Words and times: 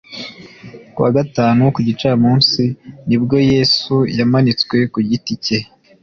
ku 0.93 0.99
wa 1.03 1.11
gatanu 1.17 1.61
ku 1.73 1.79
gicamunsi 1.87 2.63
ni 3.07 3.17
bwo 3.21 3.37
yesu 3.51 3.95
yamanitswe 4.17 4.77
ku 4.93 4.99
giti 5.09 5.33
cye 5.45 5.59